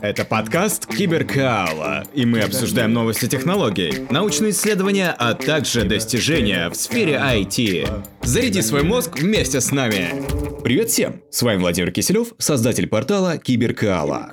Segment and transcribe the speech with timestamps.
[0.00, 7.14] Это подкаст Киберкаала, и мы обсуждаем новости технологий, научные исследования, а также достижения в сфере
[7.14, 7.86] IT.
[8.22, 10.24] Заряди свой мозг вместе с нами.
[10.64, 11.22] Привет всем!
[11.30, 14.32] С вами Владимир Киселев, создатель портала Киберкаала.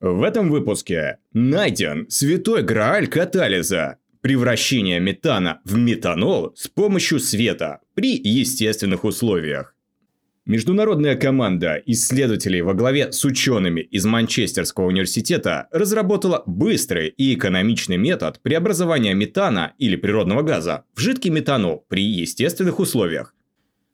[0.00, 8.16] В этом выпуске найден святой грааль катализа– превращение метана в метанол с помощью света при
[8.16, 9.73] естественных условиях.
[10.46, 18.40] Международная команда исследователей во главе с учеными из Манчестерского университета разработала быстрый и экономичный метод
[18.42, 23.34] преобразования метана или природного газа в жидкий метанол при естественных условиях.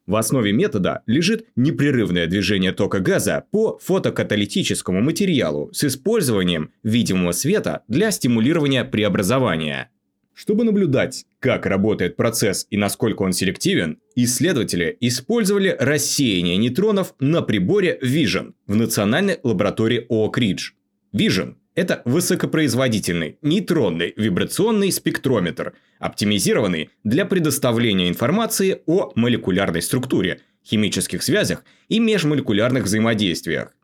[0.06, 7.84] В основе метода лежит непрерывное движение тока газа по фотокаталитическому материалу с использованием видимого света
[7.86, 9.90] для стимулирования преобразования–
[10.40, 17.98] чтобы наблюдать, как работает процесс и насколько он селективен, исследователи использовали рассеяние нейтронов на приборе
[18.02, 20.70] Vision в национальной лаборатории Oak Ridge.
[21.14, 31.64] Vision– это высокопроизводительный нейтронный вибрационный спектрометр, оптимизированный для предоставления информации о молекулярной структуре, химических связях
[31.90, 33.74] и межмолекулярных взаимодействиях.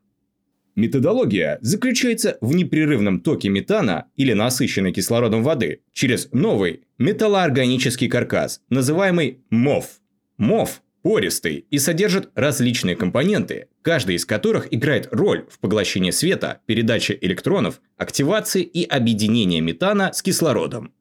[0.77, 9.41] Методология заключается в непрерывном токе метана или насыщенной кислородом воды через новый металлоорганический каркас, называемый
[9.48, 9.86] МОФ.
[10.36, 17.16] МОФ пористый и содержит различные компоненты, каждый из которых играет роль в поглощении света, передаче
[17.22, 20.92] электронов, активации и объединении метана с кислородом.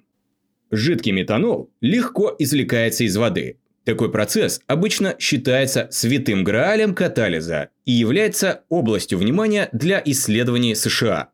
[0.71, 8.63] Жидкий метанол легко извлекается из воды, такой процесс обычно считается святым граалем катализа и является
[8.67, 11.29] областью внимания для исследований США.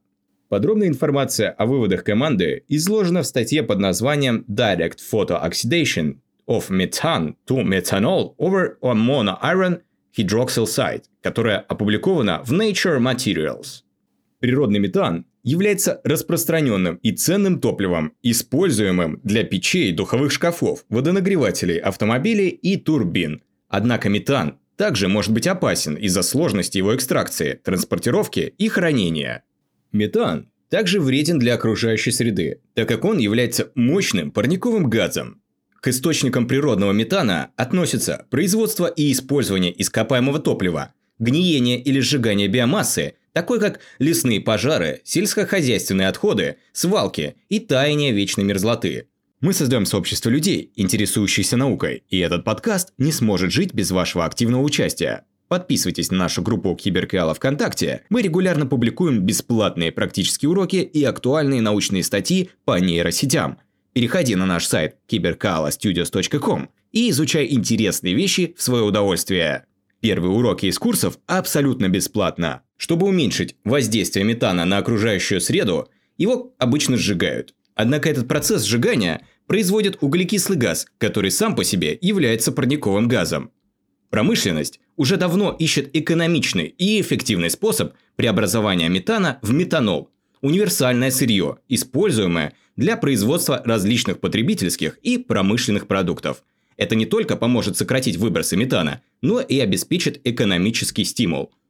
[0.49, 7.35] Подробная информация о выводах команды изложена в статье под названием Direct Photo Oxidation of Methane
[7.47, 9.81] to Methanol over a Monoiron
[10.17, 13.83] Hydroxyl Site, которая опубликована в Nature Materials.
[14.39, 22.77] Природный метан является распространенным и ценным топливом, используемым для печей, духовых шкафов, водонагревателей, автомобилей и
[22.77, 23.41] турбин.
[23.67, 29.43] Однако метан также может быть опасен из-за сложности его экстракции, транспортировки и хранения.
[29.91, 35.41] Метан также вреден для окружающей среды, так как он является мощным парниковым газом.
[35.81, 43.59] К источникам природного метана относятся производство и использование ископаемого топлива, гниение или сжигание биомассы– такой
[43.59, 49.07] как лесные пожары, сельскохозяйственные отходы, свалки и таяние вечной мерзлоты.
[49.41, 54.61] Мы создаем сообщество людей, интересующихся наукой, и этот подкаст не сможет жить без вашего активного
[54.61, 55.25] участия.
[55.47, 58.03] Подписывайтесь на нашу группу Киберкала ВКонтакте.
[58.09, 63.57] Мы регулярно публикуем бесплатные практические уроки и актуальные научные статьи по нейросетям.
[63.93, 69.65] Переходи на наш сайт cyberkalastudios.com и изучай интересные вещи в свое удовольствие.
[70.01, 72.63] Первые уроки из курсов абсолютно бесплатно.
[72.75, 77.53] Чтобы уменьшить воздействие метана на окружающую среду, его обычно сжигают.
[77.75, 83.51] Однако этот процесс сжигания производит углекислый газ, который сам по себе является парниковым газом.
[84.09, 90.09] Промышленность уже давно ищет экономичный и эффективный способ преобразования метана в метанол–
[90.41, 96.43] универсальное сырье, используемое для производства различных потребительских и промышленных продуктов.
[96.77, 101.51] Это не только поможет сократить выбросы метана, но и обеспечит экономический стимул–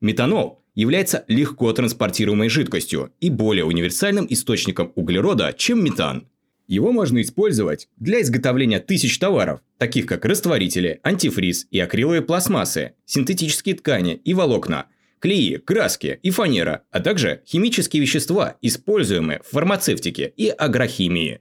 [0.00, 6.28] Метанол является легко транспортируемой жидкостью и более универсальным источником углерода, чем метан.
[6.68, 13.74] Его можно использовать для изготовления тысяч товаров, таких как растворители, антифриз и акриловые пластмассы, синтетические
[13.74, 14.86] ткани и волокна,
[15.18, 21.40] клеи, краски и фанера, а также химические вещества, используемые в фармацевтике и агрохимии.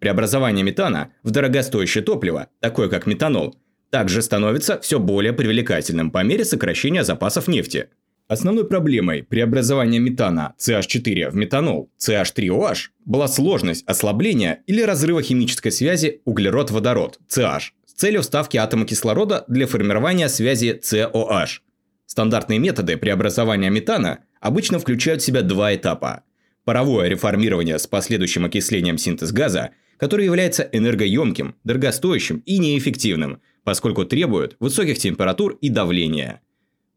[0.00, 3.56] Преобразование метана в дорогостоящее топливо, такое как метанол–
[3.90, 7.88] также становится все более привлекательным по мере сокращения запасов нефти.
[8.28, 12.76] Основной проблемой преобразования метана CH4 в метанол CH3OH
[13.06, 19.66] была сложность ослабления или разрыва химической связи углерод-водород CH с целью вставки атома кислорода для
[19.66, 21.60] формирования связи COH.
[22.04, 26.22] Стандартные методы преобразования метана обычно включают в себя два этапа.
[26.64, 34.56] Паровое реформирование с последующим окислением синтез газа, который является энергоемким, дорогостоящим и неэффективным, поскольку требуют
[34.60, 36.40] высоких температур и давления.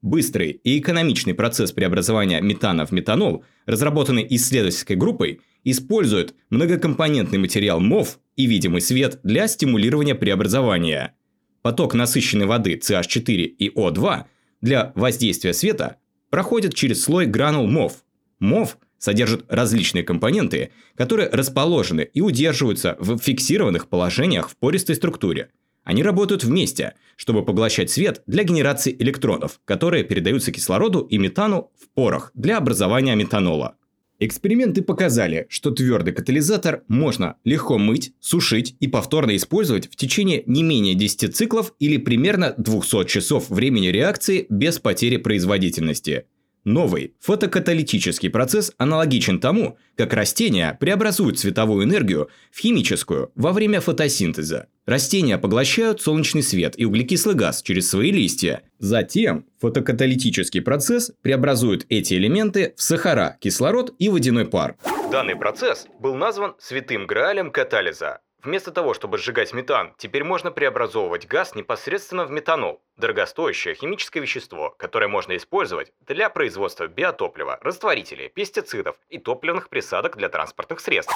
[0.01, 8.19] Быстрый и экономичный процесс преобразования метана в метанол, разработанный исследовательской группой, использует многокомпонентный материал МОФ
[8.38, 11.13] и видимый свет для стимулирования преобразования.
[11.62, 14.24] Поток насыщенной воды CH4 и O2
[14.62, 15.97] для воздействия света
[16.29, 17.95] проходит через слой гранул МОФ.
[18.39, 25.50] МОФ содержит различные компоненты, которые расположены и удерживаются в фиксированных положениях в пористой структуре–
[25.83, 31.89] Они работают вместе, чтобы поглощать свет для генерации электронов, которые передаются кислороду и метану в
[31.89, 33.75] порох для образования метанола.
[34.23, 40.61] Эксперименты показали, что твердый катализатор можно легко мыть, сушить и повторно использовать в течение не
[40.61, 46.25] менее 10 циклов или примерно 200 часов времени реакции без потери производительности.
[46.63, 54.67] Новый фотокаталитический процесс аналогичен тому, как растения преобразуют световую энергию в химическую во время фотосинтеза.
[54.85, 58.61] Растения поглощают солнечный свет и углекислый газ через свои листья.
[58.77, 64.75] Затем фотокаталитический процесс преобразует эти элементы в сахара, кислород и водяной пар.
[65.11, 68.19] Данный процесс был назван святым граалем катализа.
[68.43, 74.73] Вместо того, чтобы сжигать метан, теперь можно преобразовывать газ непосредственно в метанол– дорогостоящее химическое вещество,
[74.79, 81.15] которое можно использовать для производства биотоплива, растворителей, пестицидов и топливных присадок для транспортных средств.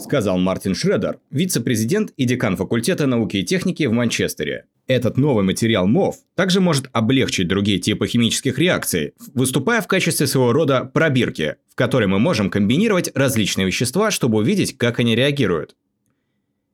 [0.00, 4.66] Сказал Мартин Шредер, вице-президент и декан факультета науки и техники в Манчестере.
[4.86, 10.52] Этот новый материал МОВ также может облегчить другие типы химических реакций, выступая в качестве своего
[10.52, 15.74] рода пробирки, в которой мы можем комбинировать различные вещества, чтобы увидеть, как они реагируют.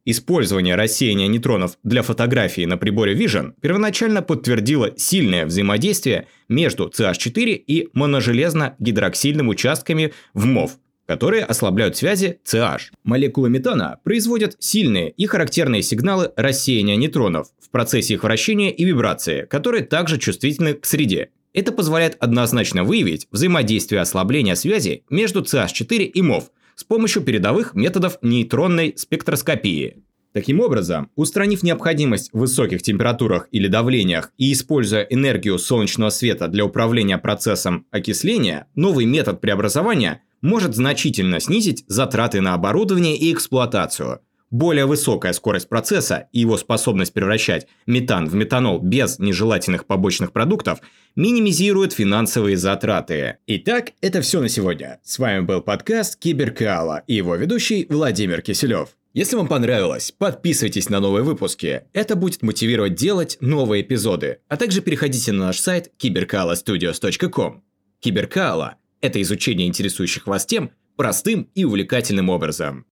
[0.04, 7.88] Использование рассеяния нейтронов для фотографии на приборе Vision первоначально подтвердило сильное взаимодействие между CH4 и
[7.94, 10.72] моножелезно-гидроксильным участками в МОВ,
[11.06, 12.90] которые ослабляют связи CH.
[13.04, 19.42] Молекулы метана производят сильные и характерные сигналы рассеяния нейтронов в процессе их вращения и вибрации,
[19.42, 21.30] которые также чувствительны к среде.
[21.52, 26.50] Это позволяет однозначно выявить взаимодействие ослабления связи между CH4 и МОВ–
[26.82, 30.02] с помощью передовых методов нейтронной спектроскопии.
[30.32, 36.64] Таким образом, устранив необходимость в высоких температурах или давлениях и используя энергию солнечного света для
[36.64, 44.18] управления процессом окисления, новый метод преобразования может значительно снизить затраты на оборудование и эксплуатацию–
[44.52, 50.80] более высокая скорость процесса и его способность превращать метан в метанол без нежелательных побочных продуктов
[51.16, 53.38] минимизирует финансовые затраты.
[53.46, 55.00] Итак, это все на сегодня.
[55.02, 58.90] С вами был подкаст Киберкала и его ведущий Владимир Киселев.
[59.14, 61.82] Если вам понравилось, подписывайтесь на новые выпуски.
[61.92, 64.38] Это будет мотивировать делать новые эпизоды.
[64.48, 67.62] А также переходите на наш сайт cyberkalastudios.com.
[68.00, 72.86] Киберкала– это изучение интересующих вас тем простым и увлекательным образом.